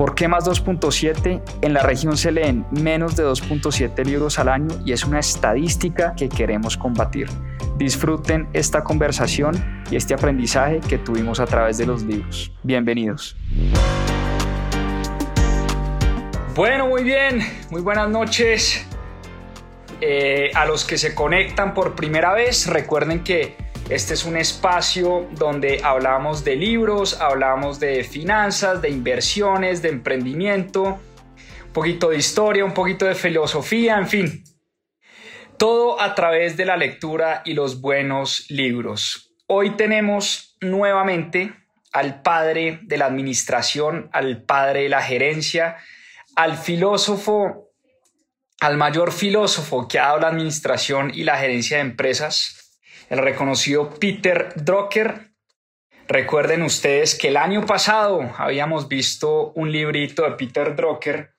[0.00, 1.42] ¿Por qué más 2.7?
[1.60, 6.14] En la región se leen menos de 2.7 libros al año y es una estadística
[6.16, 7.28] que queremos combatir.
[7.76, 12.50] Disfruten esta conversación y este aprendizaje que tuvimos a través de los libros.
[12.62, 13.36] Bienvenidos.
[16.54, 18.86] Bueno, muy bien, muy buenas noches.
[20.00, 23.54] Eh, a los que se conectan por primera vez, recuerden que
[23.90, 30.84] este es un espacio donde hablamos de libros, hablamos de finanzas, de inversiones, de emprendimiento,
[30.84, 34.44] un poquito de historia, un poquito de filosofía, en fin,
[35.58, 39.34] todo a través de la lectura y los buenos libros.
[39.48, 41.52] Hoy tenemos nuevamente
[41.92, 45.78] al padre de la administración, al padre de la gerencia,
[46.36, 47.72] al filósofo,
[48.60, 52.59] al mayor filósofo que ha dado la administración y la gerencia de empresas,
[53.10, 55.32] el reconocido Peter Drucker.
[56.08, 61.34] Recuerden ustedes que el año pasado habíamos visto un librito de Peter Drucker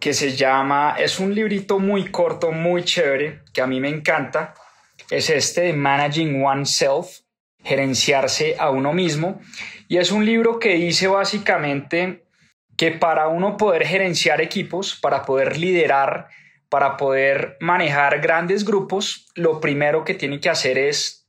[0.00, 4.54] que se llama, es un librito muy corto, muy chévere, que a mí me encanta.
[5.10, 7.20] Es este de Managing Oneself,
[7.64, 9.40] gerenciarse a uno mismo.
[9.88, 12.24] Y es un libro que dice básicamente
[12.76, 16.28] que para uno poder gerenciar equipos, para poder liderar,
[16.68, 21.26] para poder manejar grandes grupos, lo primero que tiene que hacer es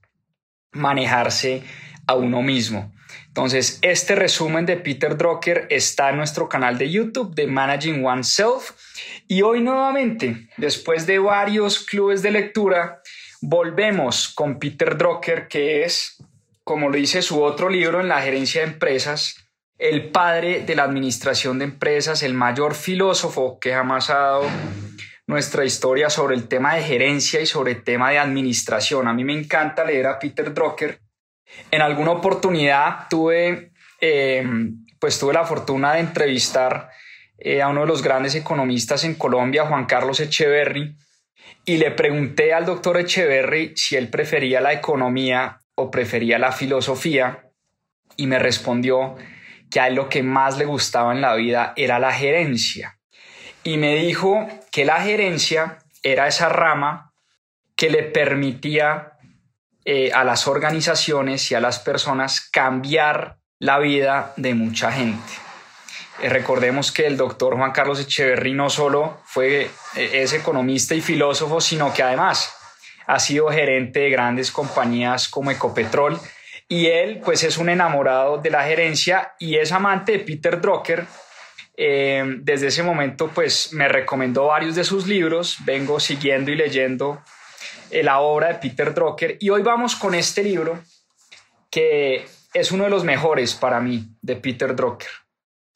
[0.72, 1.64] manejarse
[2.08, 2.92] a uno mismo.
[3.28, 8.72] Entonces, este resumen de Peter Drucker está en nuestro canal de YouTube de Managing Oneself.
[9.28, 13.02] Y hoy nuevamente, después de varios clubes de lectura,
[13.42, 16.18] volvemos con Peter Drucker, que es,
[16.64, 19.36] como lo dice su otro libro en la gerencia de empresas,
[19.78, 24.50] el padre de la administración de empresas, el mayor filósofo que jamás ha dado
[25.30, 29.08] nuestra historia sobre el tema de gerencia y sobre el tema de administración.
[29.08, 31.00] A mí me encanta leer a Peter Drucker
[31.72, 34.44] en alguna oportunidad tuve, eh,
[35.00, 36.90] pues tuve la fortuna de entrevistar
[37.38, 40.96] eh, a uno de los grandes economistas en Colombia, Juan Carlos Echeverry,
[41.66, 47.46] y le pregunté al doctor Echeverry si él prefería la economía o prefería la filosofía,
[48.16, 49.16] y me respondió
[49.72, 52.99] que a él lo que más le gustaba en la vida era la gerencia.
[53.64, 57.14] Y me dijo que la gerencia era esa rama
[57.76, 59.14] que le permitía
[59.86, 65.34] eh, a las organizaciones y a las personas cambiar la vida de mucha gente.
[66.22, 71.02] Eh, recordemos que el doctor Juan Carlos Echeverry no solo fue, eh, es economista y
[71.02, 72.54] filósofo, sino que además
[73.08, 76.20] ha sido gerente de grandes compañías como Ecopetrol
[76.68, 81.06] y él pues es un enamorado de la gerencia y es amante de Peter Drucker.
[81.80, 87.22] Desde ese momento pues me recomendó varios de sus libros, vengo siguiendo y leyendo
[87.90, 89.38] eh, la obra de Peter Drucker.
[89.40, 90.80] Y hoy vamos con este libro
[91.72, 95.10] que es uno de los mejores para mí de Peter Drucker.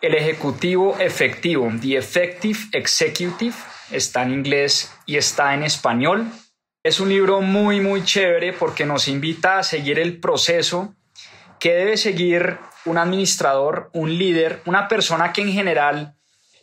[0.01, 3.55] El Ejecutivo Efectivo, The Effective Executive,
[3.89, 6.27] está en inglés y está en español.
[6.83, 10.93] Es un libro muy, muy chévere porque nos invita a seguir el proceso
[11.61, 16.15] que debe seguir un administrador, un líder, una persona que en general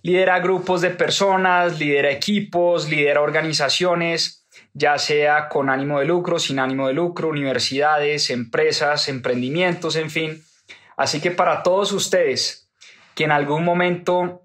[0.03, 6.58] lidera grupos de personas, lidera equipos, lidera organizaciones, ya sea con ánimo de lucro, sin
[6.58, 10.44] ánimo de lucro, universidades, empresas, emprendimientos, en fin.
[10.97, 12.69] Así que para todos ustedes
[13.14, 14.42] que en algún momento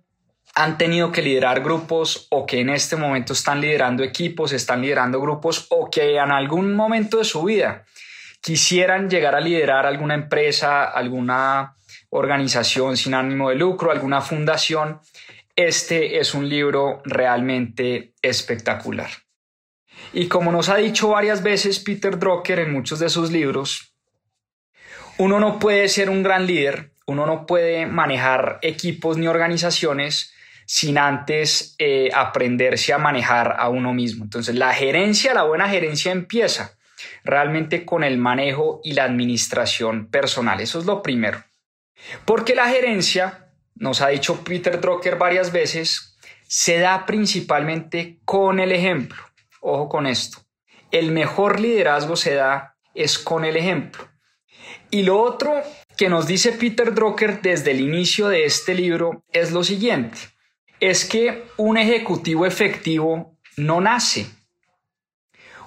[0.56, 5.20] han tenido que liderar grupos o que en este momento están liderando equipos, están liderando
[5.20, 7.86] grupos o que en algún momento de su vida
[8.46, 11.76] quisieran llegar a liderar alguna empresa, alguna
[12.12, 15.00] organización sin ánimo de lucro, alguna fundación,
[15.56, 19.10] este es un libro realmente espectacular.
[20.14, 23.96] Y como nos ha dicho varias veces Peter Drucker en muchos de sus libros,
[25.18, 30.36] uno no puede ser un gran líder, uno no puede manejar equipos ni organizaciones
[30.68, 34.24] sin antes eh, aprenderse a manejar a uno mismo.
[34.24, 36.75] Entonces la gerencia, la buena gerencia empieza
[37.24, 40.62] realmente con el manejo y la administración personal.
[40.62, 41.44] Eso es lo primero.
[42.26, 46.18] Porque la gerencia, nos ha dicho Peter Drucker varias veces,
[46.48, 49.22] se da principalmente con el ejemplo.
[49.62, 50.40] Ojo con esto.
[50.92, 54.08] El mejor liderazgo se da es con el ejemplo.
[54.92, 55.62] Y lo otro
[55.98, 60.18] que nos dice Peter Drucker desde el inicio de este libro es lo siguiente.
[60.80, 64.28] Es que un ejecutivo efectivo no nace.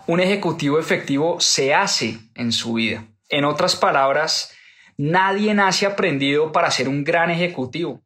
[0.09, 3.05] Un ejecutivo efectivo se hace en su vida.
[3.29, 4.55] En otras palabras,
[4.97, 8.01] nadie nace aprendido para ser un gran ejecutivo.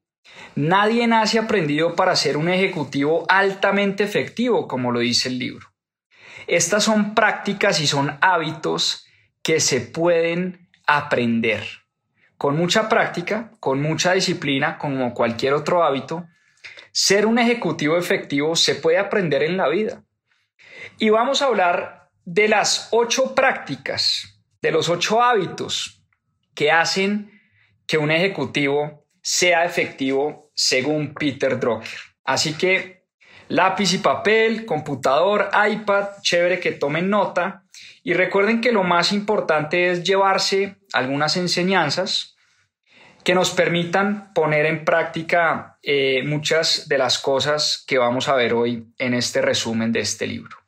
[0.56, 5.68] Nadie nace aprendido para ser un ejecutivo altamente efectivo, como lo dice el libro.
[6.48, 9.06] Estas son prácticas y son hábitos
[9.40, 11.62] que se pueden aprender.
[12.36, 16.26] Con mucha práctica, con mucha disciplina, como cualquier otro hábito,
[16.90, 20.02] ser un ejecutivo efectivo se puede aprender en la vida.
[21.02, 26.00] Y vamos a hablar de las ocho prácticas, de los ocho hábitos
[26.54, 27.40] que hacen
[27.88, 31.98] que un ejecutivo sea efectivo según Peter Drucker.
[32.22, 33.08] Así que
[33.48, 37.64] lápiz y papel, computador, iPad, chévere que tomen nota
[38.04, 42.36] y recuerden que lo más importante es llevarse algunas enseñanzas
[43.24, 48.52] que nos permitan poner en práctica eh, muchas de las cosas que vamos a ver
[48.54, 50.61] hoy en este resumen de este libro.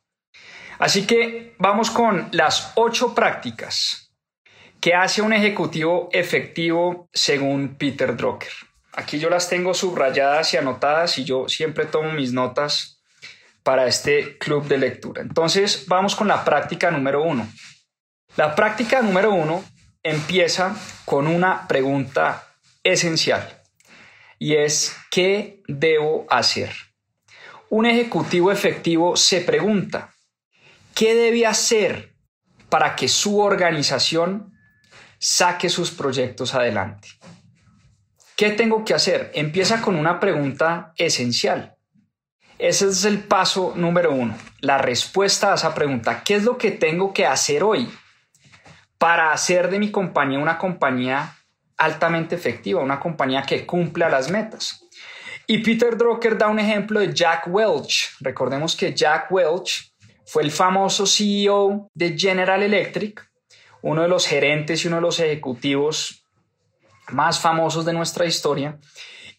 [0.79, 4.11] Así que vamos con las ocho prácticas
[4.81, 8.51] que hace un ejecutivo efectivo según Peter Drucker.
[8.93, 13.01] Aquí yo las tengo subrayadas y anotadas y yo siempre tomo mis notas
[13.63, 15.21] para este club de lectura.
[15.21, 17.47] Entonces vamos con la práctica número uno.
[18.37, 19.63] La práctica número uno
[20.03, 23.63] empieza con una pregunta esencial
[24.37, 26.71] y es ¿qué debo hacer?
[27.69, 30.14] Un ejecutivo efectivo se pregunta
[30.95, 32.15] ¿Qué debe hacer
[32.69, 34.53] para que su organización
[35.19, 37.09] saque sus proyectos adelante?
[38.37, 39.29] ¿Qué tengo que hacer?
[39.33, 41.75] Empieza con una pregunta esencial.
[42.57, 46.23] Ese es el paso número uno, la respuesta a esa pregunta.
[46.23, 47.91] ¿Qué es lo que tengo que hacer hoy
[48.97, 51.35] para hacer de mi compañía una compañía
[51.75, 54.81] altamente efectiva, una compañía que cumpla las metas?
[55.45, 58.15] Y Peter Drucker da un ejemplo de Jack Welch.
[58.21, 59.93] Recordemos que Jack Welch
[60.25, 63.29] fue el famoso CEO de General Electric,
[63.81, 66.25] uno de los gerentes y uno de los ejecutivos
[67.09, 68.79] más famosos de nuestra historia.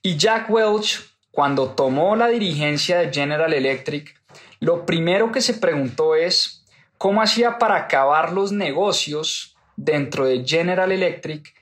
[0.02, 1.00] Y Jack Welch,
[1.32, 4.14] cuando tomó la dirigencia de General Electric,
[4.60, 6.64] lo primero que se preguntó es
[6.96, 11.52] cómo hacía para acabar los negocios dentro de General Electric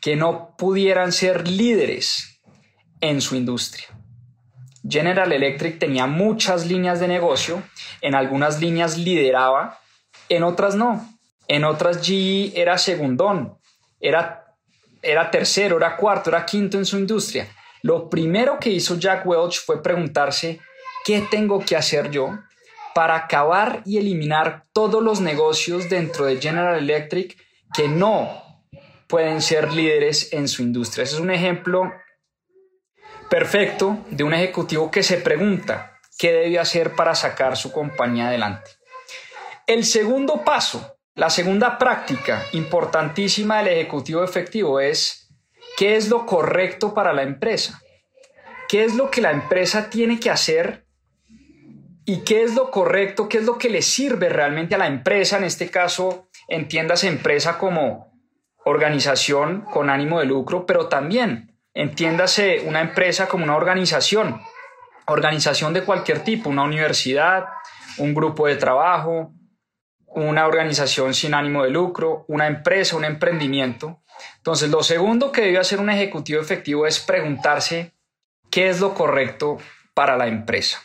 [0.00, 2.40] que no pudieran ser líderes
[3.00, 3.86] en su industria.
[4.90, 7.62] General Electric tenía muchas líneas de negocio,
[8.00, 9.78] en algunas líneas lideraba,
[10.28, 11.08] en otras no.
[11.46, 13.58] En otras GE era segundón,
[14.00, 14.54] era,
[15.02, 17.48] era tercero, era cuarto, era quinto en su industria.
[17.82, 20.60] Lo primero que hizo Jack Welch fue preguntarse,
[21.04, 22.38] ¿qué tengo que hacer yo
[22.94, 27.36] para acabar y eliminar todos los negocios dentro de General Electric
[27.74, 28.42] que no
[29.08, 31.04] pueden ser líderes en su industria?
[31.04, 31.90] Ese es un ejemplo
[33.30, 38.72] perfecto de un ejecutivo que se pregunta qué debe hacer para sacar su compañía adelante.
[39.66, 45.32] El segundo paso, la segunda práctica importantísima del ejecutivo efectivo es
[45.76, 47.80] qué es lo correcto para la empresa.
[48.68, 50.86] ¿Qué es lo que la empresa tiene que hacer
[52.04, 55.38] y qué es lo correcto, qué es lo que le sirve realmente a la empresa,
[55.38, 58.12] en este caso entiendas empresa como
[58.64, 64.40] organización con ánimo de lucro, pero también Entiéndase una empresa como una organización,
[65.06, 67.46] organización de cualquier tipo, una universidad,
[67.98, 69.32] un grupo de trabajo,
[70.06, 74.02] una organización sin ánimo de lucro, una empresa, un emprendimiento.
[74.38, 77.94] Entonces, lo segundo que debe hacer un ejecutivo efectivo es preguntarse
[78.50, 79.58] qué es lo correcto
[79.94, 80.82] para la empresa.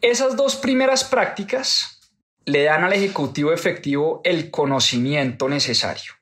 [0.00, 2.00] Esas dos primeras prácticas
[2.44, 6.12] le dan al ejecutivo efectivo el conocimiento necesario.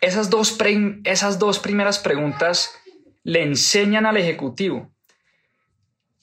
[0.00, 0.56] Esas dos,
[1.04, 2.72] esas dos primeras preguntas
[3.24, 4.90] le enseñan al ejecutivo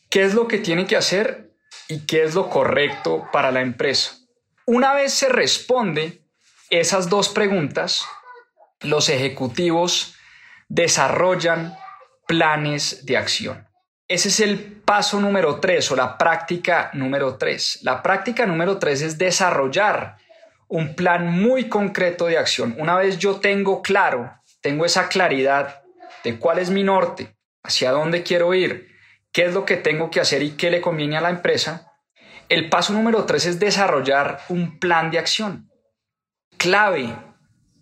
[0.09, 1.51] qué es lo que tiene que hacer
[1.87, 4.15] y qué es lo correcto para la empresa.
[4.65, 6.21] Una vez se responde
[6.69, 8.05] esas dos preguntas,
[8.81, 10.15] los ejecutivos
[10.67, 11.77] desarrollan
[12.27, 13.67] planes de acción.
[14.07, 17.79] Ese es el paso número tres o la práctica número tres.
[17.81, 20.17] La práctica número tres es desarrollar
[20.67, 22.75] un plan muy concreto de acción.
[22.79, 25.84] Una vez yo tengo claro, tengo esa claridad
[26.33, 28.89] cuál es mi norte, hacia dónde quiero ir,
[29.31, 31.93] qué es lo que tengo que hacer y qué le conviene a la empresa,
[32.49, 35.71] el paso número tres es desarrollar un plan de acción.
[36.57, 37.15] Clave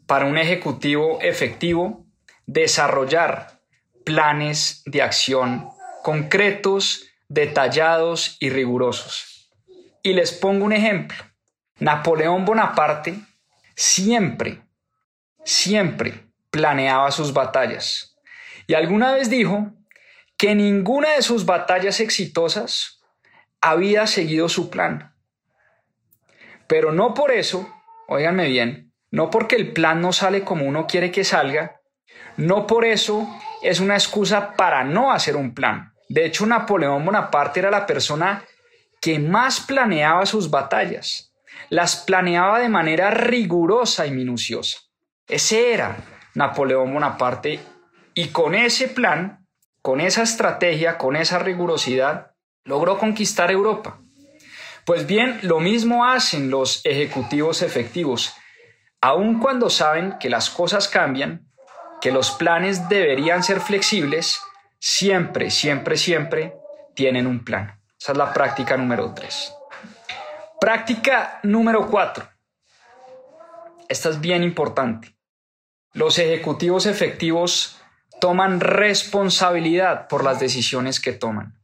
[0.07, 2.05] para un ejecutivo efectivo,
[2.45, 3.61] desarrollar
[4.03, 5.69] planes de acción
[6.03, 9.49] concretos, detallados y rigurosos.
[10.03, 11.17] Y les pongo un ejemplo.
[11.79, 13.15] Napoleón Bonaparte
[13.75, 14.61] siempre,
[15.45, 18.12] siempre planeaba sus batallas
[18.67, 19.71] y alguna vez dijo
[20.37, 23.01] que ninguna de sus batallas exitosas
[23.61, 25.15] había seguido su plan.
[26.67, 27.69] Pero no por eso,
[28.07, 31.81] óiganme bien, no porque el plan no sale como uno quiere que salga,
[32.37, 33.27] no por eso
[33.61, 35.93] es una excusa para no hacer un plan.
[36.09, 38.43] De hecho, Napoleón Bonaparte era la persona
[39.01, 41.33] que más planeaba sus batallas.
[41.69, 44.79] Las planeaba de manera rigurosa y minuciosa.
[45.27, 45.97] Ese era
[46.35, 47.59] Napoleón Bonaparte
[48.15, 49.45] y con ese plan,
[49.81, 52.31] con esa estrategia, con esa rigurosidad,
[52.63, 53.99] logró conquistar Europa.
[54.85, 58.35] Pues bien, lo mismo hacen los ejecutivos efectivos.
[59.01, 61.49] Aun cuando saben que las cosas cambian,
[62.01, 64.41] que los planes deberían ser flexibles,
[64.79, 66.53] siempre, siempre, siempre
[66.95, 67.79] tienen un plan.
[67.99, 69.53] Esa es la práctica número 3.
[70.59, 72.27] Práctica número 4.
[73.87, 75.15] Esta es bien importante.
[75.93, 77.79] Los ejecutivos efectivos
[78.23, 81.59] toman responsabilidad por las decisiones que toman.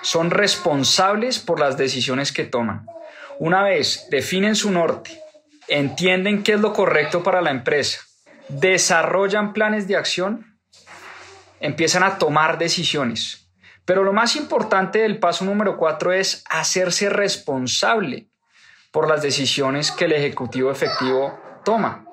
[0.00, 2.86] Son responsables por las decisiones que toman.
[3.38, 5.22] Una vez definen su norte,
[5.68, 8.00] entienden qué es lo correcto para la empresa,
[8.48, 10.58] desarrollan planes de acción,
[11.60, 13.46] empiezan a tomar decisiones.
[13.84, 18.30] Pero lo más importante del paso número cuatro es hacerse responsable
[18.90, 22.06] por las decisiones que el ejecutivo efectivo toma.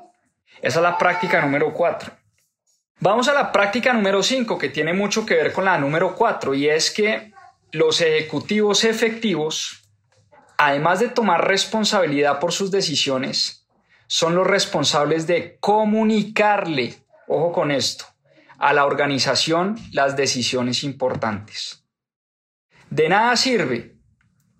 [0.61, 2.26] Esa es la práctica número 4.
[2.99, 6.55] Vamos a la práctica número 5, que tiene mucho que ver con la número 4,
[6.55, 7.31] y es que
[7.71, 9.83] los ejecutivos efectivos,
[10.57, 13.67] además de tomar responsabilidad por sus decisiones,
[14.07, 16.95] son los responsables de comunicarle,
[17.27, 18.05] ojo con esto,
[18.57, 21.83] a la organización las decisiones importantes.
[22.89, 23.95] De nada sirve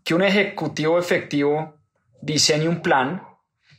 [0.03, 1.79] que un ejecutivo efectivo
[2.21, 3.23] diseñe un plan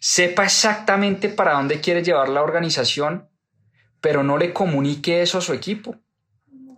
[0.01, 3.29] sepa exactamente para dónde quiere llevar la organización,
[4.01, 5.97] pero no le comunique eso a su equipo.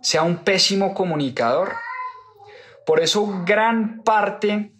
[0.01, 1.73] Sea un pésimo comunicador.
[2.85, 4.73] Por eso gran parte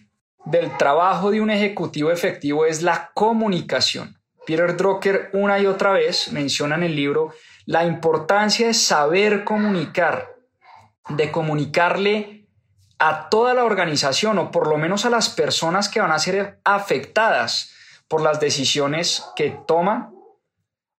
[0.46, 4.18] del trabajo de un ejecutivo efectivo es la comunicación.
[4.46, 7.34] Peter Drucker una y otra vez menciona en el libro
[7.66, 10.36] la importancia de saber comunicar,
[11.10, 12.48] de comunicarle
[12.98, 16.60] a toda la organización o por lo menos a las personas que van a ser
[16.64, 17.72] afectadas
[18.08, 20.11] por las decisiones que toma,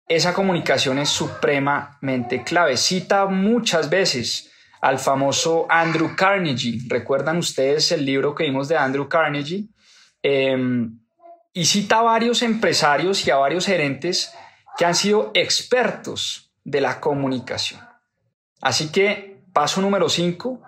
[0.09, 2.77] esa comunicación es supremamente clave.
[2.77, 6.81] Cita muchas veces al famoso Andrew Carnegie.
[6.89, 9.69] ¿Recuerdan ustedes el libro que vimos de Andrew Carnegie?
[10.23, 10.99] Em,
[11.53, 14.33] y cita a varios empresarios y a varios gerentes
[14.77, 17.81] que han sido expertos de la comunicación.
[18.61, 20.63] Así que, paso número 5,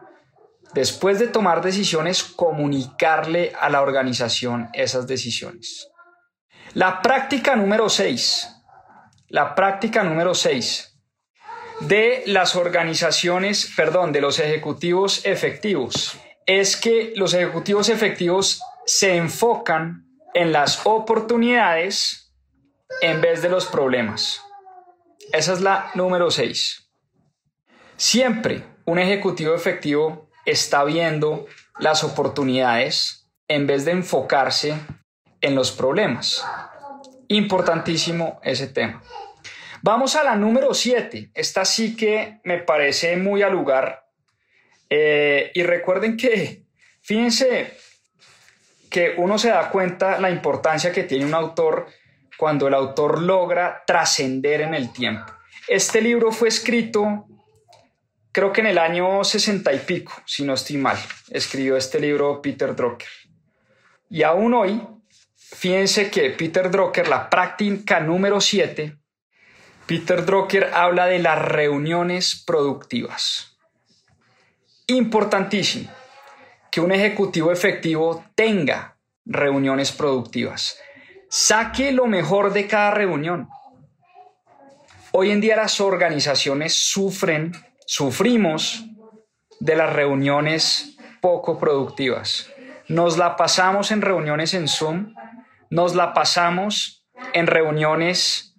[0.74, 5.88] después de tomar decisiones, comunicarle a la organización esas decisiones.
[6.74, 8.50] La práctica número 6.
[9.34, 10.96] La práctica número 6
[11.80, 20.06] de las organizaciones, perdón, de los ejecutivos efectivos es que los ejecutivos efectivos se enfocan
[20.34, 22.32] en las oportunidades
[23.00, 24.40] en vez de los problemas.
[25.32, 26.88] Esa es la número 6.
[27.96, 31.46] Siempre un ejecutivo efectivo está viendo
[31.80, 34.78] las oportunidades en vez de enfocarse
[35.40, 36.46] en los problemas.
[37.26, 39.02] Importantísimo ese tema.
[39.86, 41.32] Vamos a la número 7.
[41.34, 44.08] Esta sí que me parece muy al lugar.
[44.88, 46.62] Eh, y recuerden que,
[47.02, 47.76] fíjense
[48.88, 51.86] que uno se da cuenta la importancia que tiene un autor
[52.38, 55.30] cuando el autor logra trascender en el tiempo.
[55.68, 57.26] Este libro fue escrito,
[58.32, 60.96] creo que en el año 60 y pico, si no estoy mal,
[61.28, 63.08] escribió este libro Peter Drucker.
[64.08, 64.80] Y aún hoy
[65.36, 68.98] Fíjense que Peter Drucker, la práctica número 7,
[69.86, 73.58] Peter Drucker habla de las reuniones productivas.
[74.86, 75.90] Importantísimo
[76.70, 80.78] que un ejecutivo efectivo tenga reuniones productivas.
[81.28, 83.48] Saque lo mejor de cada reunión.
[85.12, 87.52] Hoy en día las organizaciones sufren,
[87.86, 88.84] sufrimos
[89.60, 92.50] de las reuniones poco productivas.
[92.88, 95.14] Nos la pasamos en reuniones en Zoom
[95.74, 98.53] nos la pasamos en reuniones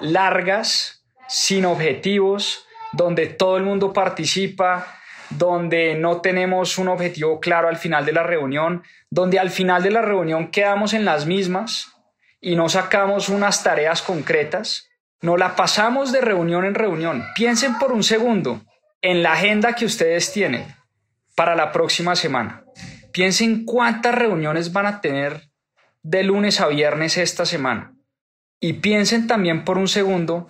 [0.00, 4.98] largas, sin objetivos, donde todo el mundo participa,
[5.30, 9.90] donde no tenemos un objetivo claro al final de la reunión, donde al final de
[9.90, 11.92] la reunión quedamos en las mismas
[12.40, 14.90] y no sacamos unas tareas concretas.
[15.20, 17.24] No la pasamos de reunión en reunión.
[17.34, 18.60] Piensen por un segundo
[19.00, 20.66] en la agenda que ustedes tienen
[21.36, 22.64] para la próxima semana.
[23.12, 25.48] Piensen cuántas reuniones van a tener
[26.02, 27.91] de lunes a viernes esta semana.
[28.64, 30.46] Y piensen también por un segundo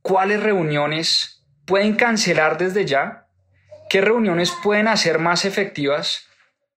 [0.00, 3.26] cuáles reuniones pueden cancelar desde ya,
[3.90, 6.26] qué reuniones pueden hacer más efectivas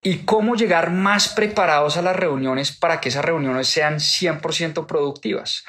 [0.02, 5.64] y cómo llegar más preparados a las reuniones para que esas reuniones sean 100% productivas.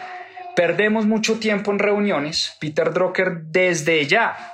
[0.53, 2.57] Perdemos mucho tiempo en reuniones.
[2.59, 4.53] Peter Drucker desde ya,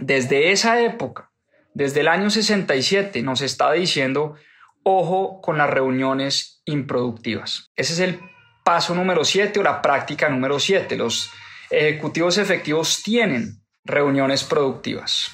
[0.00, 1.30] desde esa época,
[1.72, 4.34] desde el año 67, nos está diciendo,
[4.82, 7.70] ojo con las reuniones improductivas.
[7.76, 8.20] Ese es el
[8.64, 10.96] paso número 7 o la práctica número 7.
[10.96, 11.30] Los
[11.70, 15.32] ejecutivos efectivos tienen reuniones productivas.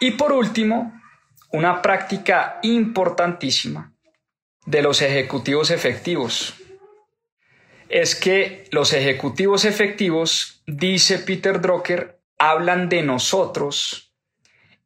[0.00, 1.00] Y por último,
[1.52, 3.94] una práctica importantísima
[4.66, 6.54] de los ejecutivos efectivos
[7.88, 14.14] es que los ejecutivos efectivos, dice Peter Drucker, hablan de nosotros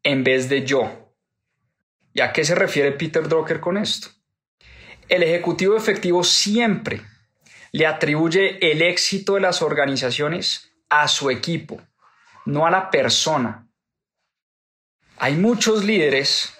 [0.03, 1.15] en vez de yo.
[2.13, 4.09] ¿Y a qué se refiere Peter Drucker con esto?
[5.09, 7.01] El ejecutivo efectivo siempre
[7.73, 11.81] le atribuye el éxito de las organizaciones a su equipo,
[12.45, 13.67] no a la persona.
[15.17, 16.55] Hay muchos líderes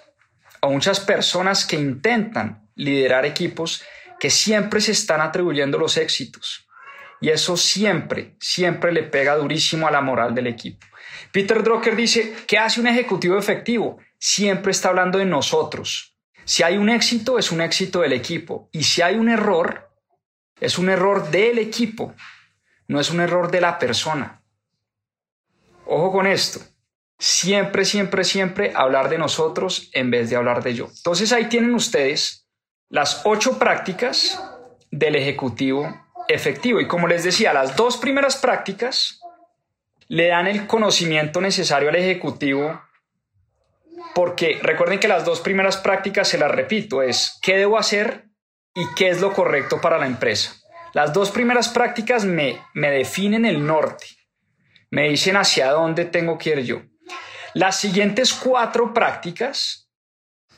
[0.61, 3.83] o muchas personas que intentan liderar equipos
[4.19, 6.67] que siempre se están atribuyendo los éxitos.
[7.21, 10.87] Y eso siempre, siempre le pega durísimo a la moral del equipo.
[11.31, 13.99] Peter Drucker dice, ¿qué hace un ejecutivo efectivo?
[14.17, 16.15] Siempre está hablando de nosotros.
[16.45, 18.69] Si hay un éxito, es un éxito del equipo.
[18.71, 19.89] Y si hay un error,
[20.59, 22.13] es un error del equipo,
[22.87, 24.41] no es un error de la persona.
[25.85, 26.59] Ojo con esto.
[27.17, 30.89] Siempre, siempre, siempre hablar de nosotros en vez de hablar de yo.
[30.95, 32.47] Entonces ahí tienen ustedes
[32.89, 34.41] las ocho prácticas
[34.91, 36.79] del ejecutivo efectivo.
[36.79, 39.19] Y como les decía, las dos primeras prácticas
[40.07, 42.81] le dan el conocimiento necesario al ejecutivo
[44.15, 48.25] porque recuerden que las dos primeras prácticas, se las repito, es qué debo hacer
[48.73, 50.55] y qué es lo correcto para la empresa.
[50.93, 54.07] Las dos primeras prácticas me, me definen el norte,
[54.89, 56.81] me dicen hacia dónde tengo que ir yo.
[57.53, 59.89] Las siguientes cuatro prácticas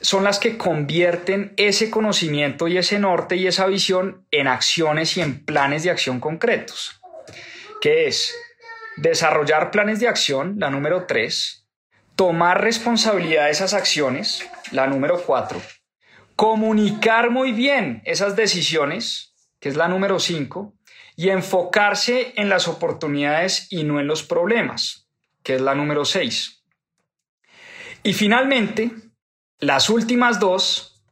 [0.00, 5.20] son las que convierten ese conocimiento y ese norte y esa visión en acciones y
[5.20, 7.00] en planes de acción concretos,
[7.80, 8.34] que es
[8.96, 11.61] desarrollar planes de acción, la número tres,
[12.16, 15.60] tomar responsabilidad de esas acciones, la número cuatro,
[16.36, 20.74] comunicar muy bien esas decisiones, que es la número cinco,
[21.16, 25.08] y enfocarse en las oportunidades y no en los problemas,
[25.42, 26.64] que es la número seis.
[28.02, 28.90] Y finalmente,
[29.58, 31.04] las últimas dos,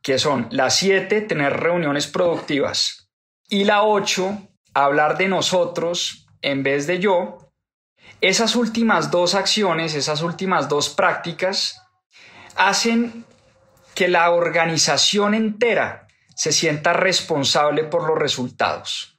[0.00, 3.10] que son la 7, tener reuniones productivas,
[3.48, 7.45] y la 8, hablar de nosotros en vez de yo,
[8.28, 11.82] esas últimas dos acciones, esas últimas dos prácticas,
[12.56, 13.24] hacen
[13.94, 19.16] que la organización entera se sienta responsable por los resultados.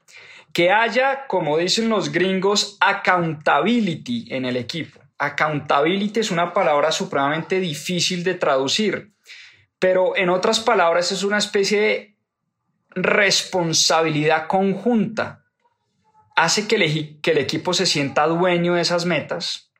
[0.53, 4.99] Que haya, como dicen los gringos, accountability en el equipo.
[5.17, 9.13] Accountability es una palabra supremamente difícil de traducir,
[9.79, 12.17] pero en otras palabras es una especie de
[12.95, 15.43] responsabilidad conjunta.
[16.37, 19.71] Hace que el, equipo se sienta dueño de esas metas,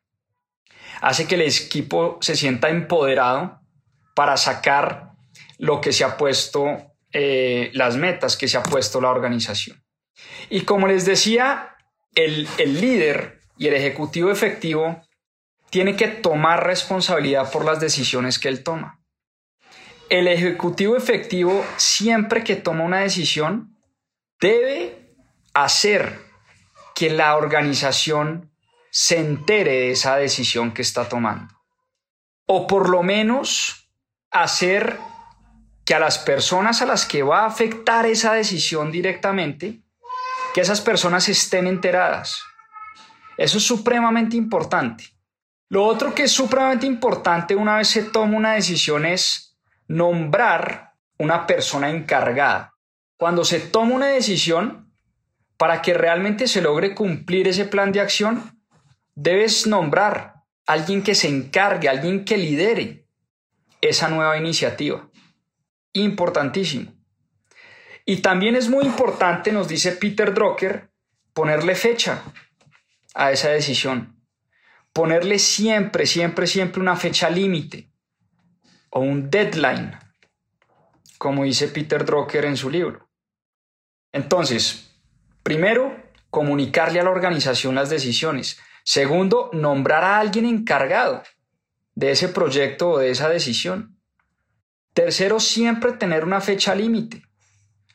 [1.02, 3.62] hace que el equipo se sienta empoderado
[4.15, 5.12] para sacar
[5.60, 9.86] lo que se ha puesto, eh, las metas que se ha puesto la organización.
[10.50, 11.76] Y como les decía,
[12.15, 15.04] el, el líder y el ejecutivo efectivo
[15.70, 19.00] tiene que tomar responsabilidad por las decisiones que él toma.
[20.10, 23.78] El ejecutivo efectivo, siempre que toma una decisión,
[24.39, 25.13] debe
[25.54, 26.27] hacer
[26.98, 28.50] que la organización
[28.90, 31.54] se entere de esa decisión que está tomando.
[32.48, 33.88] O por lo menos
[34.32, 34.98] hacer
[35.86, 39.84] que a las personas a las que va a afectar esa decisión directamente,
[40.56, 42.42] que esas personas estén enteradas.
[43.38, 45.04] Eso es supremamente importante.
[45.70, 49.56] Lo otro que es supremamente importante una vez se toma una decisión es
[49.88, 52.74] nombrar una persona encargada.
[53.18, 54.87] Cuando se toma una decisión,
[55.58, 58.62] para que realmente se logre cumplir ese plan de acción,
[59.15, 63.08] debes nombrar a alguien que se encargue, alguien que lidere
[63.82, 65.10] esa nueva iniciativa.
[65.93, 66.93] Importantísimo.
[68.06, 70.89] Y también es muy importante, nos dice Peter Drucker,
[71.34, 72.24] ponerle fecha
[73.13, 74.17] a esa decisión
[74.98, 77.91] ponerle siempre, siempre, siempre una fecha límite
[78.89, 79.96] o un deadline,
[81.20, 83.08] como dice Peter Drucker en su libro.
[84.12, 84.87] Entonces,
[85.48, 85.96] primero,
[86.30, 88.60] comunicarle a la organización las decisiones.
[88.84, 91.24] Segundo, nombrar a alguien encargado
[91.96, 93.98] de ese proyecto o de esa decisión.
[94.94, 97.24] Tercero, siempre tener una fecha límite.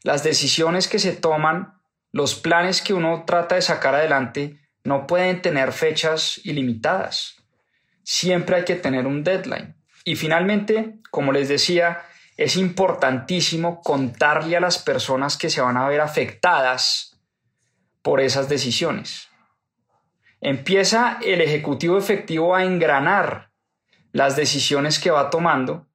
[0.02, 1.74] Las decisiones que se toman,
[2.10, 7.36] los planes que uno trata de sacar adelante, no pueden tener fechas ilimitadas.
[8.02, 9.76] Siempre hay que tener un deadline.
[10.06, 12.00] Y finalmente, como les decía,
[12.38, 17.11] es importantísimo contarle a las personas que se van a ver afectadas
[18.02, 19.28] por esas decisiones.
[20.40, 23.52] Empieza el ejecutivo efectivo a engranar
[24.12, 25.86] las decisiones que va tomando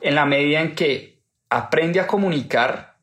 [0.00, 2.98] en la medida en que aprende a comunicar,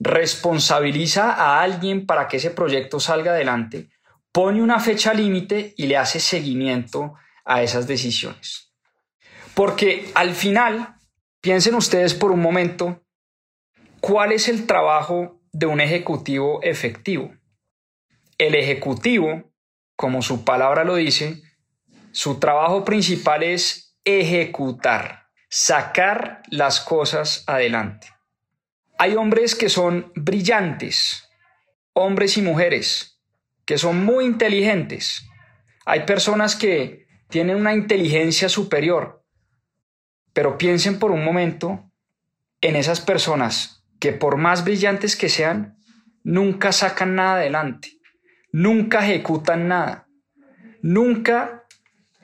[0.00, 3.90] responsabiliza a alguien para que ese proyecto salga adelante,
[4.32, 8.72] pone una fecha límite y le hace seguimiento a esas decisiones.
[9.54, 10.96] Porque al final,
[11.40, 13.02] piensen ustedes por un momento,
[14.00, 17.32] ¿cuál es el trabajo de un ejecutivo efectivo?
[18.38, 19.52] El ejecutivo,
[19.96, 21.42] como su palabra lo dice,
[22.12, 28.08] su trabajo principal es ejecutar, sacar las cosas adelante.
[28.98, 31.28] Hay hombres que son brillantes,
[31.92, 33.20] hombres y mujeres,
[33.64, 35.28] que son muy inteligentes.
[35.84, 39.24] Hay personas que tienen una inteligencia superior,
[40.32, 41.90] pero piensen por un momento
[42.60, 45.78] en esas personas que por más brillantes que sean,
[46.22, 47.97] nunca sacan nada adelante,
[48.52, 50.08] nunca ejecutan nada,
[50.82, 51.64] nunca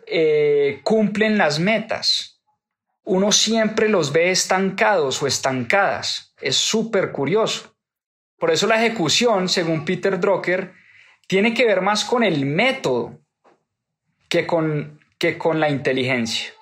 [0.07, 2.43] eh, cumplen las metas.
[3.05, 6.35] Uno siempre los ve estancados o estancadas.
[6.41, 7.75] Es súper curioso.
[8.39, 10.73] Por eso la ejecución, según Peter Drucker,
[11.27, 13.21] tiene que ver más con el método
[14.29, 16.53] que con, que con la inteligencia.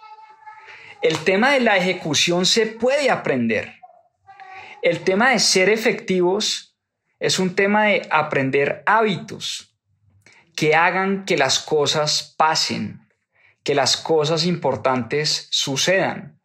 [1.00, 3.74] El tema de la ejecución se puede aprender.
[4.82, 6.71] El tema de ser efectivos
[7.22, 9.76] es un tema de aprender hábitos
[10.56, 13.06] que hagan que las cosas pasen,
[13.62, 16.40] que las cosas importantes sucedan.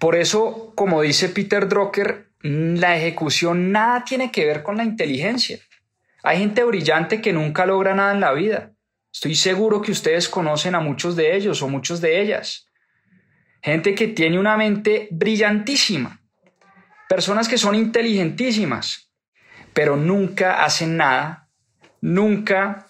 [0.00, 5.60] Por eso, como dice Peter Drucker, la ejecución nada tiene que ver con la inteligencia.
[6.24, 8.72] Hay gente brillante que nunca logra nada en la vida.
[9.12, 12.66] Estoy seguro que ustedes conocen a muchos de ellos o muchos de ellas.
[13.62, 16.20] Gente que tiene una mente brillantísima.
[17.08, 19.03] Personas que son inteligentísimas,
[19.74, 21.48] pero nunca hacen nada,
[22.00, 22.86] nunca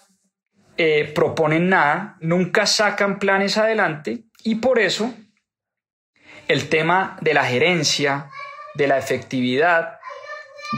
[0.77, 5.15] eh, proponen nada, nunca sacan planes adelante y por eso
[6.47, 8.31] el tema de la gerencia,
[8.75, 9.99] de la efectividad,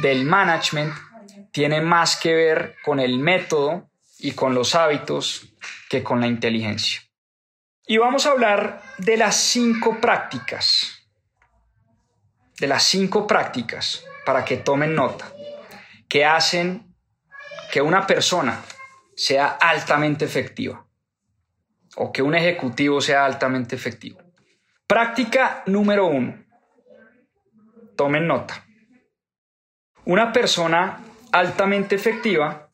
[0.03, 0.95] del management,
[1.51, 5.49] tiene más que ver con el método y con los hábitos
[5.89, 7.01] que con la inteligencia.
[7.87, 11.07] Y vamos a hablar de las cinco prácticas,
[12.59, 15.33] de las cinco prácticas, para que tomen nota,
[16.17, 16.97] que hacen
[17.71, 18.65] que una persona
[19.15, 20.89] sea altamente efectiva
[21.97, 24.23] o que un ejecutivo sea altamente efectivo.
[24.87, 26.43] Práctica número uno.
[27.99, 28.65] Tomen nota.
[30.07, 32.71] Una persona altamente efectiva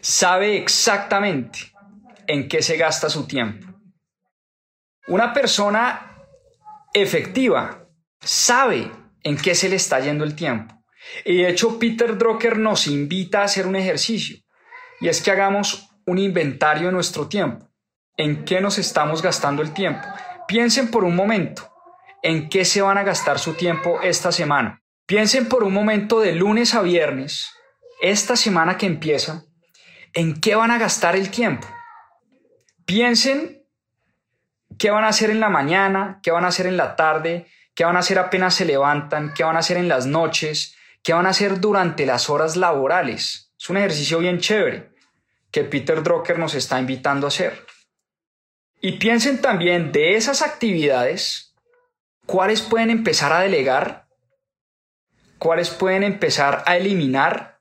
[0.00, 1.60] sabe exactamente
[2.26, 3.68] en qué se gasta su tiempo.
[5.06, 6.16] Una persona
[6.92, 7.86] efectiva
[8.20, 8.90] sabe
[9.22, 10.81] en qué se le está yendo el tiempo.
[11.24, 14.38] Y de hecho, Peter Drucker nos invita a hacer un ejercicio
[15.00, 17.68] y es que hagamos un inventario de nuestro tiempo.
[18.16, 20.06] ¿En qué nos estamos gastando el tiempo?
[20.46, 21.72] Piensen por un momento
[22.22, 24.82] en qué se van a gastar su tiempo esta semana.
[25.06, 27.50] Piensen por un momento de lunes a viernes,
[28.00, 29.44] esta semana que empieza,
[30.14, 31.66] en qué van a gastar el tiempo.
[32.84, 33.64] Piensen
[34.78, 37.84] qué van a hacer en la mañana, qué van a hacer en la tarde, qué
[37.84, 41.26] van a hacer apenas se levantan, qué van a hacer en las noches, qué van
[41.26, 43.52] a hacer durante las horas laborales.
[43.58, 44.90] Es un ejercicio bien chévere
[45.50, 47.66] que Peter Drucker nos está invitando a hacer.
[48.80, 51.54] Y piensen también de esas actividades,
[52.26, 54.08] cuáles pueden empezar a delegar,
[55.38, 57.60] cuáles pueden empezar a eliminar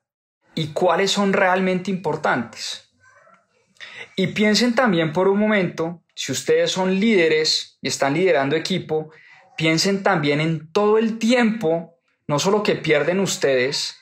[0.55, 2.91] y cuáles son realmente importantes.
[4.15, 9.11] Y piensen también por un momento, si ustedes son líderes y están liderando equipo,
[9.57, 11.90] piensen también en todo el tiempo,
[12.31, 13.99] no solo que pierden ustedes,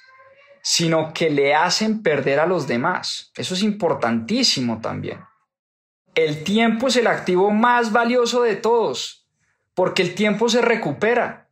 [0.62, 3.32] sino que le hacen perder a los demás.
[3.36, 5.20] Eso es importantísimo también.
[6.14, 9.28] El tiempo es el activo más valioso de todos,
[9.74, 11.50] porque el tiempo se recupera.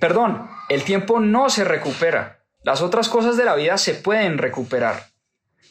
[0.00, 2.40] Perdón, el tiempo no se recupera.
[2.64, 5.06] Las otras cosas de la vida se pueden recuperar.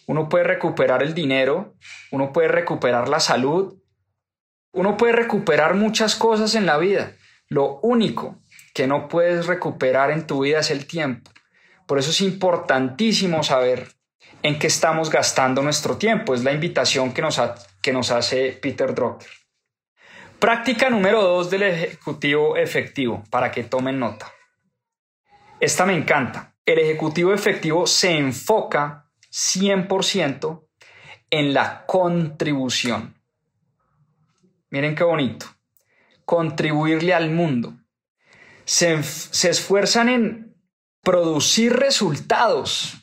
[0.07, 1.75] Uno puede recuperar el dinero,
[2.11, 3.81] uno puede recuperar la salud,
[4.71, 7.11] uno puede recuperar muchas cosas en la vida.
[7.49, 8.39] Lo único
[8.73, 11.31] que no puedes recuperar en tu vida es el tiempo.
[11.85, 13.93] Por eso es importantísimo saber
[14.43, 16.33] en qué estamos gastando nuestro tiempo.
[16.33, 17.41] Es la invitación que nos,
[17.81, 19.29] que nos hace Peter Drucker.
[20.39, 24.31] Práctica número dos del ejecutivo efectivo, para que tomen nota.
[25.59, 26.55] Esta me encanta.
[26.65, 30.67] El ejecutivo efectivo se enfoca 100%
[31.29, 33.15] en la contribución.
[34.69, 35.45] Miren qué bonito.
[36.25, 37.73] contribuirle al mundo.
[38.69, 38.93] Se,
[39.49, 40.55] esfuerzan en
[41.01, 42.93] producir resultados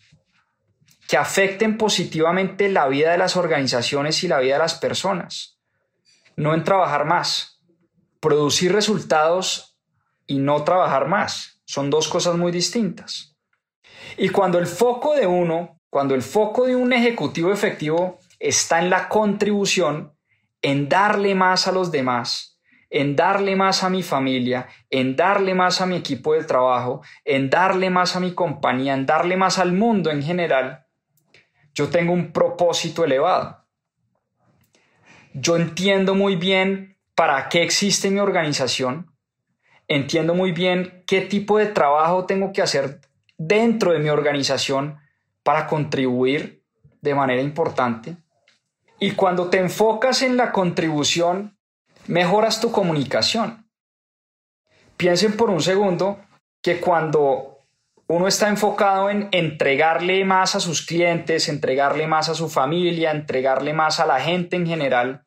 [1.09, 5.59] que afecten positivamente la vida de las organizaciones y la vida de las personas.
[6.37, 7.61] No en trabajar más.
[8.21, 9.77] Producir resultados
[10.29, 11.61] y no trabajar más.
[11.65, 13.37] Son dos cosas muy distintas.
[14.17, 18.89] Y cuando el foco de uno, cuando el foco de un ejecutivo efectivo está en
[18.89, 20.17] la contribución,
[20.63, 22.56] en darle más a los demás,
[22.91, 27.51] en darle más a mi familia, en darle más a mi equipo de trabajo, en
[27.51, 30.87] darle más a mi compañía, en darle más al mundo en general,
[31.75, 33.65] yo tengo un propósito elevado.
[35.35, 39.13] Yo entiendo muy bien para qué existe mi organización,
[39.89, 43.01] entiendo muy bien qué tipo de trabajo tengo que hacer
[43.37, 44.99] dentro de mi organización
[45.43, 46.65] para contribuir
[47.03, 48.17] de manera importante.
[48.99, 51.56] Y cuando te enfocas en la contribución,
[52.09, 53.69] mejoras tu comunicación.
[54.97, 56.21] Piensen por un segundo
[56.63, 57.57] que cuando
[58.09, 63.73] uno está enfocado en entregarle más a sus clientes, entregarle más a su familia, entregarle
[63.73, 65.25] más a la gente en general,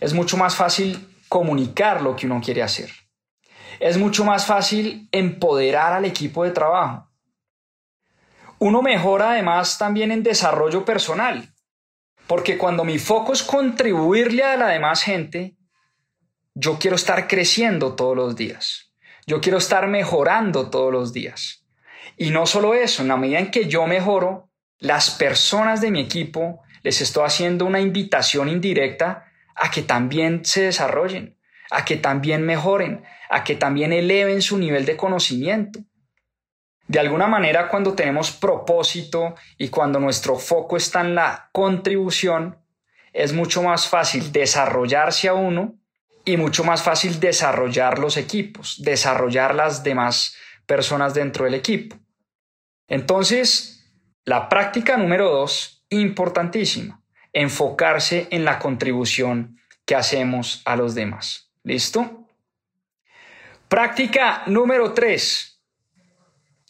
[0.00, 2.90] es mucho más fácil comunicar lo que uno quiere hacer.
[3.80, 7.08] Es mucho más fácil empoderar al equipo de trabajo.
[8.58, 11.52] Uno mejora además también en desarrollo personal,
[12.26, 15.56] porque cuando mi foco es contribuirle a la demás gente,
[16.54, 18.92] yo quiero estar creciendo todos los días.
[19.26, 21.64] Yo quiero estar mejorando todos los días.
[22.16, 26.00] Y no solo eso, en la medida en que yo mejoro, las personas de mi
[26.00, 31.36] equipo les estoy haciendo una invitación indirecta a que también se desarrollen,
[31.70, 35.80] a que también mejoren, a que también eleven su nivel de conocimiento.
[36.86, 42.58] De alguna manera, cuando tenemos propósito y cuando nuestro foco está en la contribución,
[43.12, 45.78] es mucho más fácil desarrollarse a uno
[46.24, 50.34] y mucho más fácil desarrollar los equipos, desarrollar las demás
[50.66, 51.96] personas dentro del equipo.
[52.88, 53.84] Entonces,
[54.24, 61.50] la práctica número dos, importantísima, enfocarse en la contribución que hacemos a los demás.
[61.62, 62.26] ¿Listo?
[63.68, 65.60] Práctica número tres.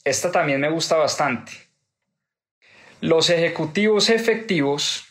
[0.02, 1.52] Esta también me gusta bastante.
[3.00, 5.04] Los ejecutivos efectivos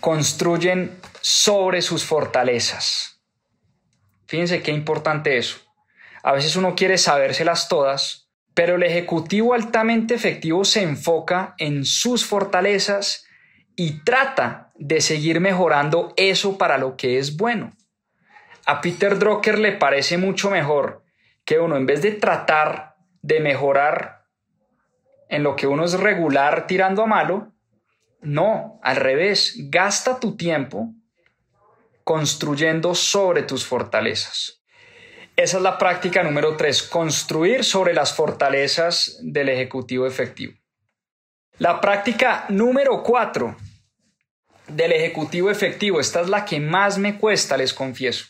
[0.00, 3.11] construyen sobre sus fortalezas.
[4.26, 5.58] Fíjense qué importante eso.
[6.22, 12.24] A veces uno quiere sabérselas todas, pero el ejecutivo altamente efectivo se enfoca en sus
[12.24, 13.26] fortalezas
[13.76, 17.72] y trata de seguir mejorando eso para lo que es bueno.
[18.66, 21.02] A Peter Drucker le parece mucho mejor
[21.44, 24.24] que uno, en vez de tratar de mejorar
[25.28, 27.52] en lo que uno es regular tirando a malo,
[28.20, 30.92] no, al revés, gasta tu tiempo
[32.04, 34.62] construyendo sobre tus fortalezas.
[35.36, 40.54] Esa es la práctica número tres, construir sobre las fortalezas del ejecutivo efectivo.
[41.58, 43.56] La práctica número cuatro
[44.68, 48.26] del ejecutivo efectivo, esta es la que más me cuesta, les confieso.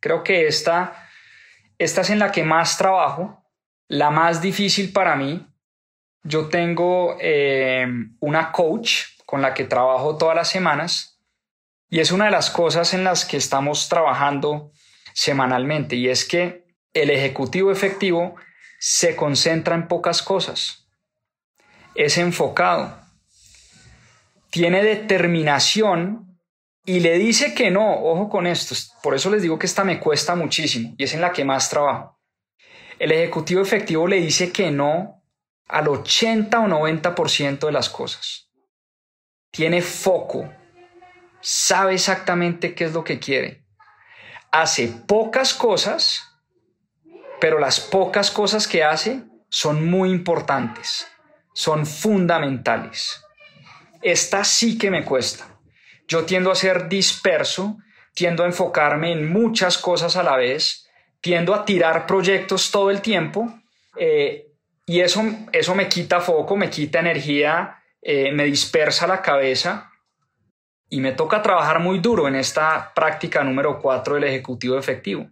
[0.00, 1.08] Creo que esta,
[1.78, 3.44] esta es en la que más trabajo,
[3.88, 5.46] la más difícil para mí.
[6.22, 7.86] Yo tengo eh,
[8.20, 11.19] una coach con la que trabajo todas las semanas
[11.90, 14.70] y es una de las cosas en las que estamos trabajando
[15.12, 18.36] semanalmente y es que el ejecutivo efectivo
[18.78, 20.86] se concentra en pocas cosas,
[21.94, 22.96] es enfocado,
[24.50, 26.38] tiene determinación
[26.86, 30.00] y le dice que no, ojo con esto, por eso les digo que esta me
[30.00, 32.18] cuesta muchísimo y es en la que más trabajo.
[32.98, 35.22] El ejecutivo efectivo le dice que no
[35.68, 38.50] al 80 o 90% de las cosas.
[39.50, 40.52] Tiene foco,
[41.40, 43.60] sabe exactamente qué es lo que quiere
[44.50, 46.28] hace pocas cosas,
[47.40, 51.06] pero las pocas cosas que hace son muy importantes,
[51.54, 53.24] son fundamentales.
[54.02, 55.46] Esta sí que me cuesta.
[56.08, 57.78] Yo tiendo a ser disperso,
[58.14, 60.88] tiendo a enfocarme en muchas cosas a la vez,
[61.20, 63.52] tiendo a tirar proyectos todo el tiempo
[63.96, 64.46] eh,
[64.86, 65.22] y eso,
[65.52, 69.89] eso me quita foco, me quita energía, eh, me dispersa la cabeza
[70.90, 75.30] y me toca trabajar muy duro en esta práctica número 4 del ejecutivo efectivo,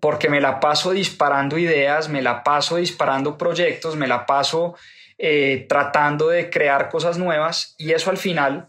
[0.00, 4.74] porque me la paso disparando ideas, me la paso disparando proyectos, me la paso
[5.18, 8.68] eh, tratando de crear cosas nuevas y eso al final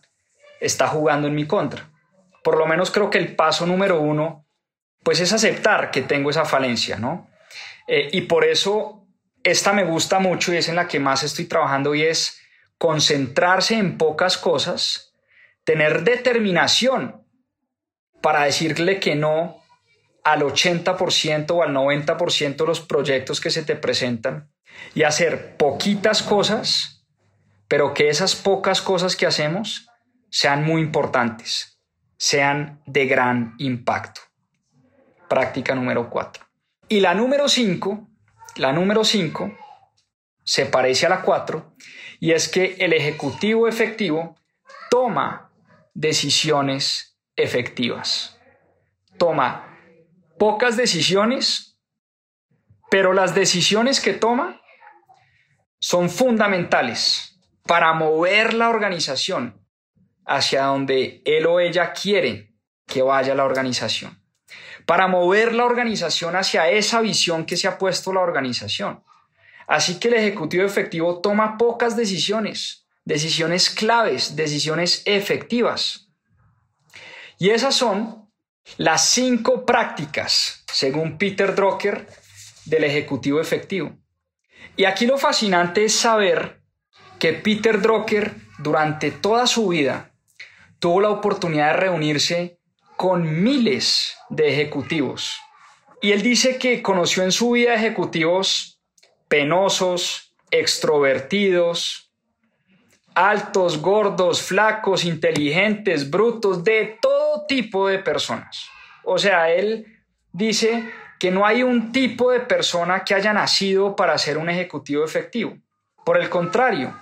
[0.60, 1.90] está jugando en mi contra.
[2.44, 4.46] Por lo menos creo que el paso número uno,
[5.04, 7.30] pues es aceptar que tengo esa falencia, ¿no?
[7.88, 9.08] Eh, y por eso
[9.44, 12.42] esta me gusta mucho y es en la que más estoy trabajando y es
[12.78, 15.09] concentrarse en pocas cosas
[15.70, 17.28] tener determinación
[18.22, 19.62] para decirle que no
[20.24, 24.52] al 80% o al 90% de los proyectos que se te presentan
[24.96, 27.06] y hacer poquitas cosas,
[27.68, 29.88] pero que esas pocas cosas que hacemos
[30.32, 31.80] sean muy importantes,
[32.18, 34.22] sean de gran impacto.
[35.28, 36.44] Práctica número 4.
[36.88, 38.10] Y la número 5,
[38.56, 39.56] la número 5
[40.44, 41.76] se parece a la 4
[42.20, 44.36] y es que el ejecutivo efectivo
[44.90, 45.49] toma
[45.94, 48.38] decisiones efectivas.
[49.18, 49.78] Toma
[50.38, 51.78] pocas decisiones,
[52.90, 54.62] pero las decisiones que toma
[55.80, 59.66] son fundamentales para mover la organización
[60.26, 62.54] hacia donde él o ella quiere
[62.86, 64.24] que vaya la organización,
[64.86, 69.04] para mover la organización hacia esa visión que se ha puesto la organización.
[69.68, 76.12] Así que el ejecutivo efectivo toma pocas decisiones, decisiones claves, decisiones efectivas.
[77.40, 78.30] Y esas son
[78.78, 82.08] las cinco prácticas, según Peter Drucker,
[82.66, 83.98] del ejecutivo efectivo.
[84.78, 86.62] Y aquí lo fascinante es saber
[87.18, 90.12] que Peter Drucker durante toda su vida
[90.78, 92.60] tuvo la oportunidad de reunirse
[92.96, 95.40] con miles de ejecutivos.
[96.00, 98.80] Y él dice que conoció en su vida ejecutivos
[99.28, 102.09] penosos, extrovertidos,
[103.20, 108.70] altos, gordos, flacos, inteligentes, brutos, de todo tipo de personas.
[109.04, 109.86] O sea, él
[110.32, 115.04] dice que no hay un tipo de persona que haya nacido para ser un ejecutivo
[115.04, 115.58] efectivo.
[116.06, 116.98] Por el contrario,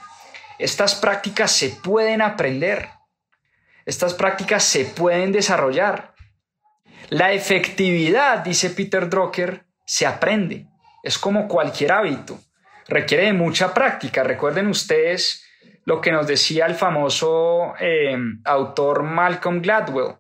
[0.58, 2.90] estas prácticas se pueden aprender.
[3.86, 6.16] Estas prácticas se pueden desarrollar.
[7.10, 10.66] La efectividad, dice Peter Drucker, se aprende.
[11.04, 12.40] Es como cualquier hábito.
[12.88, 14.24] Requiere de mucha práctica.
[14.24, 15.47] Recuerden ustedes
[15.88, 20.18] lo que nos decía el famoso eh, autor Malcolm Gladwell.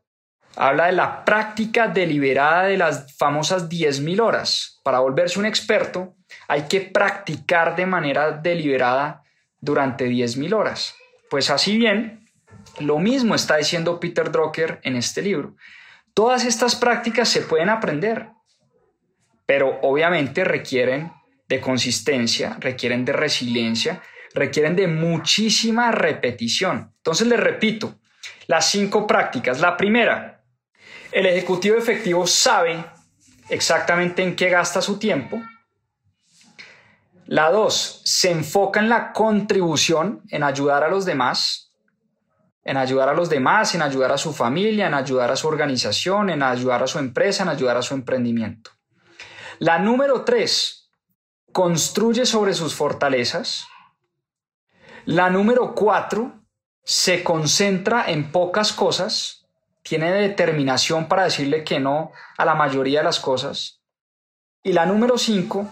[0.56, 4.80] Habla de la práctica deliberada de las famosas 10.000 horas.
[4.82, 6.16] Para volverse un experto
[6.48, 9.24] hay que practicar de manera deliberada
[9.60, 10.96] durante 10.000 horas.
[11.30, 12.26] Pues así bien,
[12.80, 15.58] lo mismo está diciendo Peter Drucker en este libro.
[16.14, 18.30] Todas estas prácticas se pueden aprender,
[19.46, 21.12] pero obviamente requieren
[21.50, 24.02] de consistencia, requieren de resiliencia,
[24.38, 26.94] requieren de muchísima repetición.
[26.98, 28.00] Entonces les repito,
[28.48, 29.60] las cinco prácticas.
[29.60, 30.44] La primera,
[31.12, 32.84] el ejecutivo efectivo sabe
[33.50, 35.42] exactamente en qué gasta su tiempo.
[37.26, 41.74] La dos, se enfoca en la contribución, en ayudar a los demás,
[42.64, 46.30] en ayudar a los demás, en ayudar a su familia, en ayudar a su organización,
[46.30, 48.72] en ayudar a su empresa, en ayudar a su emprendimiento.
[49.60, 50.78] La número tres,
[51.52, 53.68] construye sobre sus fortalezas.
[55.08, 56.44] La número cuatro,
[56.84, 59.48] se concentra en pocas cosas,
[59.82, 63.82] tiene determinación para decirle que no a la mayoría de las cosas.
[64.64, 65.66] Y la número cinco,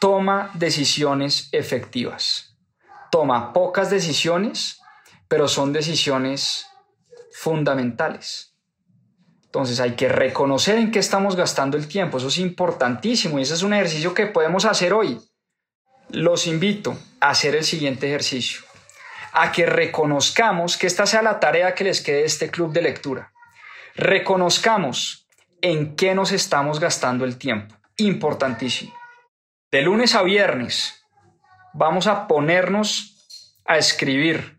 [0.00, 2.56] toma decisiones efectivas.
[3.12, 4.80] Toma pocas decisiones,
[5.28, 6.66] pero son decisiones
[7.32, 8.56] fundamentales.
[9.44, 13.54] Entonces hay que reconocer en qué estamos gastando el tiempo, eso es importantísimo y ese
[13.54, 15.20] es un ejercicio que podemos hacer hoy.
[16.08, 18.62] Los invito a hacer el siguiente ejercicio,
[19.32, 22.82] a que reconozcamos que esta sea la tarea que les quede de este club de
[22.82, 23.32] lectura.
[23.94, 25.28] Reconozcamos
[25.62, 28.94] en qué nos estamos gastando el tiempo, importantísimo.
[29.70, 31.04] De lunes a viernes
[31.72, 33.28] vamos a ponernos
[33.64, 34.58] a escribir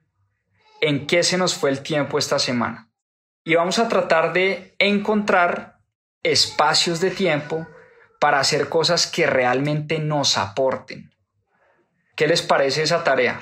[0.80, 2.90] en qué se nos fue el tiempo esta semana
[3.44, 5.80] y vamos a tratar de encontrar
[6.24, 7.68] espacios de tiempo
[8.20, 11.12] para hacer cosas que realmente nos aporten.
[12.16, 13.42] ¿Qué les parece esa tarea?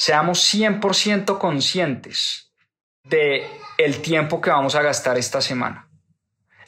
[0.00, 2.54] Seamos 100% conscientes
[3.02, 3.44] de
[3.78, 5.90] el tiempo que vamos a gastar esta semana.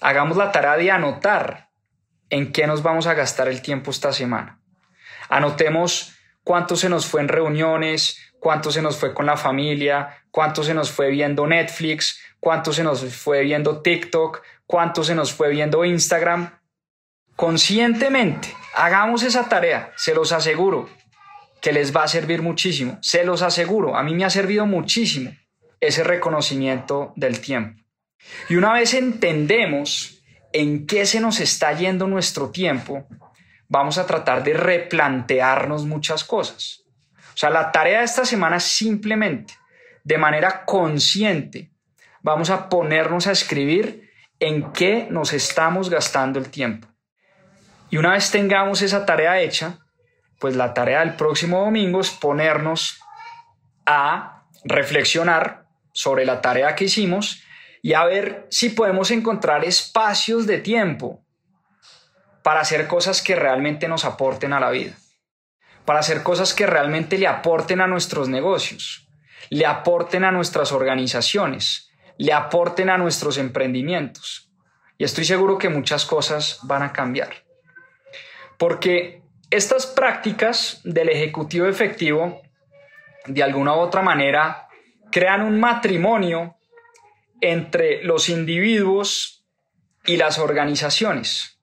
[0.00, 1.70] Hagamos la tarea de anotar
[2.28, 4.60] en qué nos vamos a gastar el tiempo esta semana.
[5.28, 6.12] Anotemos
[6.42, 10.74] cuánto se nos fue en reuniones, cuánto se nos fue con la familia, cuánto se
[10.74, 15.84] nos fue viendo Netflix, cuánto se nos fue viendo TikTok, cuánto se nos fue viendo
[15.84, 16.58] Instagram.
[17.36, 20.90] Conscientemente, hagamos esa tarea, se los aseguro
[21.60, 25.32] que les va a servir muchísimo, se los aseguro, a mí me ha servido muchísimo
[25.80, 27.82] ese reconocimiento del tiempo.
[28.48, 33.06] Y una vez entendemos en qué se nos está yendo nuestro tiempo,
[33.68, 36.82] vamos a tratar de replantearnos muchas cosas.
[37.34, 39.54] O sea, la tarea de esta semana simplemente,
[40.04, 41.70] de manera consciente,
[42.22, 46.88] vamos a ponernos a escribir en qué nos estamos gastando el tiempo.
[47.90, 49.78] Y una vez tengamos esa tarea hecha,
[50.40, 53.00] pues la tarea del próximo domingo es ponernos
[53.84, 57.42] a reflexionar sobre la tarea que hicimos
[57.82, 61.22] y a ver si podemos encontrar espacios de tiempo
[62.42, 64.94] para hacer cosas que realmente nos aporten a la vida,
[65.84, 69.08] para hacer cosas que realmente le aporten a nuestros negocios,
[69.50, 74.50] le aporten a nuestras organizaciones, le aporten a nuestros emprendimientos.
[74.96, 77.30] Y estoy seguro que muchas cosas van a cambiar.
[78.58, 82.40] Porque estas prácticas del ejecutivo efectivo,
[83.26, 84.68] de alguna u otra manera,
[85.10, 86.56] crean un matrimonio
[87.40, 89.44] entre los individuos
[90.04, 91.58] y las organizaciones.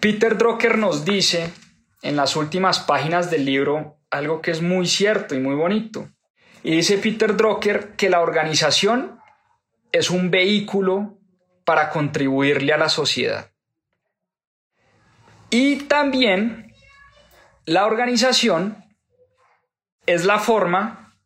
[0.00, 1.50] Peter Drucker nos dice
[2.02, 6.08] en las últimas páginas del libro algo que es muy cierto y muy bonito.
[6.62, 9.20] Y dice Peter Drucker que la organización
[9.90, 11.18] es un vehículo
[11.64, 13.50] para contribuirle a la sociedad.
[15.50, 16.65] Y también
[17.66, 18.84] la organización
[20.06, 21.18] es la forma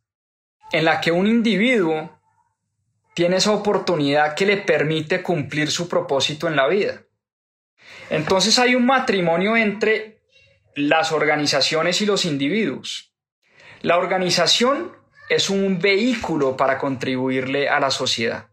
[0.73, 2.19] en la que un individuo
[3.15, 7.03] tiene esa oportunidad que le permite cumplir su propósito en la vida.
[8.09, 10.23] Entonces hay un matrimonio entre
[10.75, 13.13] las organizaciones y los individuos.
[13.83, 14.93] La organización
[15.29, 18.49] es un vehículo para contribuirle a la sociedad.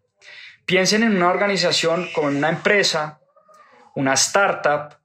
[0.65, 3.21] Piensen en una organización como una empresa,
[3.95, 4.96] una startup,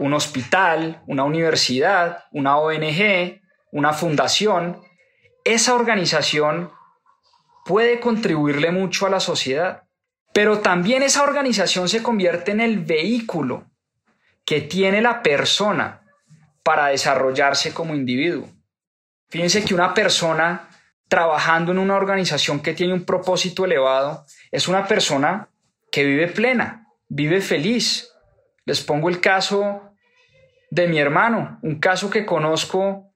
[0.00, 4.80] un hospital, una universidad, una ONG, una fundación.
[5.44, 6.70] Esa organización
[7.66, 9.82] puede contribuirle mucho a la sociedad.
[10.32, 13.66] Pero también esa organización se convierte en el vehículo
[14.46, 16.00] que tiene la persona
[16.62, 18.48] para desarrollarse como individuo.
[19.28, 20.70] Fíjense que una persona
[21.08, 25.50] trabajando en una organización que tiene un propósito elevado es una persona
[25.92, 28.10] que vive plena, vive feliz.
[28.64, 29.89] Les pongo el caso
[30.70, 33.12] de mi hermano, un caso que conozco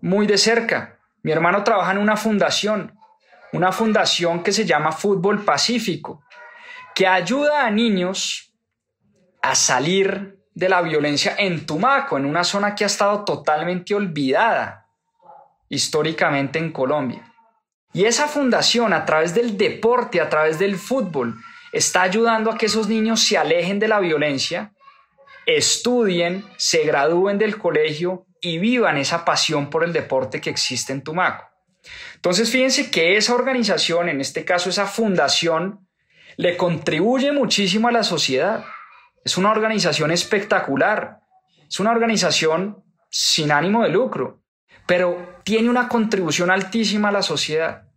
[0.00, 0.98] muy de cerca.
[1.22, 2.96] Mi hermano trabaja en una fundación
[3.52, 6.22] una fundación que se llama Fútbol Pacífico,
[6.94, 8.52] que ayuda a niños
[9.42, 14.86] a salir de la violencia en Tumaco, en una zona que ha estado totalmente olvidada
[15.68, 17.22] históricamente en Colombia.
[17.92, 21.36] Y esa fundación, a través del deporte, a través del fútbol,
[21.72, 24.72] está ayudando a que esos niños se alejen de la violencia,
[25.46, 31.02] estudien, se gradúen del colegio y vivan esa pasión por el deporte que existe en
[31.02, 31.48] Tumaco.
[32.14, 35.88] Entonces, fíjense que esa organización, en este caso esa fundación,
[36.36, 38.64] le contribuye muchísimo a la sociedad.
[39.24, 41.20] Es una organización espectacular.
[41.68, 44.42] Es una organización sin ánimo de lucro,
[44.86, 47.88] pero tiene una contribución altísima a la sociedad.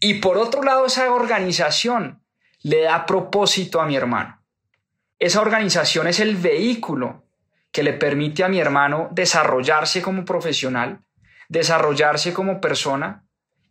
[0.00, 2.22] Y por otro lado, esa organización
[2.62, 4.37] le da propósito a mi hermano.
[5.18, 7.24] Esa organización es el vehículo
[7.72, 11.00] que le permite a mi hermano desarrollarse como profesional,
[11.48, 13.26] desarrollarse como persona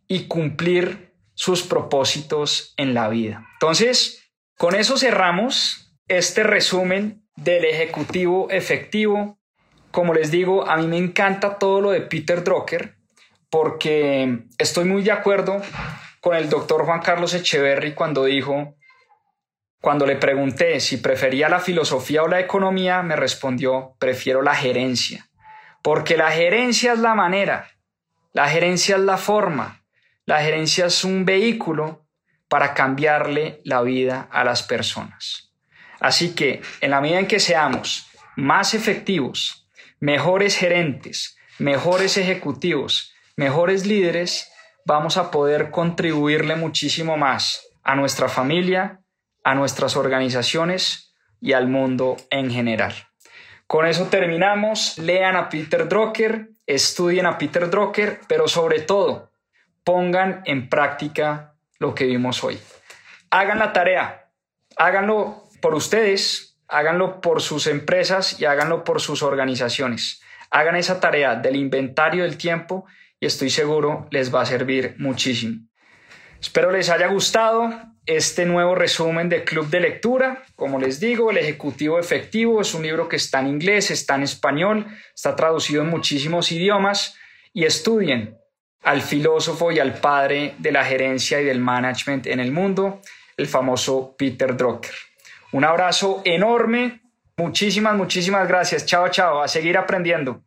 [0.06, 3.46] y cumplir sus propósitos en la vida.
[3.54, 9.38] Entonces, con eso cerramos este resumen del ejecutivo efectivo.
[9.90, 12.96] Como les digo, a mí me encanta todo lo de Peter Drucker
[13.50, 15.62] porque estoy muy de acuerdo
[16.20, 18.76] con el doctor Juan Carlos Echeverry cuando dijo,
[19.80, 25.28] cuando le pregunté si prefería la filosofía o la economía, me respondió, prefiero la gerencia,
[25.82, 27.70] porque la gerencia es la manera,
[28.32, 29.84] la gerencia es la forma,
[30.26, 32.06] la gerencia es un vehículo
[32.48, 35.52] para cambiarle la vida a las personas.
[36.00, 39.68] Así que en la medida en que seamos más efectivos,
[40.00, 44.50] mejores gerentes, mejores ejecutivos, mejores líderes,
[44.84, 49.00] vamos a poder contribuirle muchísimo más a nuestra familia,
[49.48, 52.92] a nuestras organizaciones y al mundo en general.
[53.66, 54.98] Con eso terminamos.
[54.98, 59.32] Lean a Peter Drucker, estudien a Peter Drucker, pero sobre todo,
[59.84, 62.60] pongan en práctica lo que vimos hoy.
[63.30, 64.28] Hagan la tarea,
[64.76, 70.20] háganlo por ustedes, háganlo por sus empresas y háganlo por sus organizaciones.
[70.50, 72.84] Hagan esa tarea del inventario del tiempo
[73.18, 75.66] y estoy seguro les va a servir muchísimo.
[76.38, 77.72] Espero les haya gustado
[78.08, 80.42] este nuevo resumen de Club de Lectura.
[80.56, 84.22] Como les digo, El Ejecutivo Efectivo es un libro que está en inglés, está en
[84.22, 87.16] español, está traducido en muchísimos idiomas
[87.52, 88.38] y estudien,
[88.82, 93.02] al filósofo y al padre de la gerencia y del management en el mundo,
[93.36, 94.94] el famoso Peter Drucker.
[95.52, 97.02] Un abrazo enorme,
[97.36, 98.86] muchísimas, muchísimas gracias.
[98.86, 100.42] Chao, chao, a seguir aprendiendo.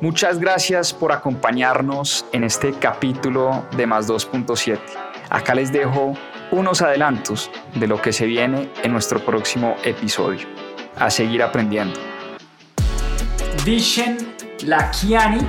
[0.00, 4.78] Muchas gracias por acompañarnos en este capítulo de Más 2.7.
[5.28, 6.16] Acá les dejo
[6.50, 10.46] unos adelantos de lo que se viene en nuestro próximo episodio.
[10.96, 11.98] A seguir aprendiendo.
[13.64, 14.34] Vishen
[14.64, 15.40] Lakiani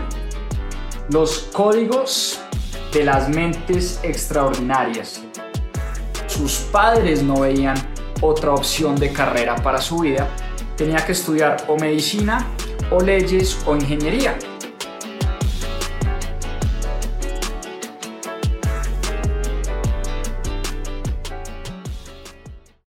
[1.10, 2.39] los códigos
[2.93, 5.22] de las mentes extraordinarias.
[6.28, 7.76] Sus padres no veían
[8.22, 10.28] otra opción de carrera para su vida,
[10.78, 12.47] tenía que estudiar o medicina
[12.91, 14.38] o leyes o ingeniería.